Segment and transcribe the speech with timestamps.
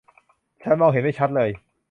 [0.63, 1.49] ฉันมองเห็นไม่ชัดเลย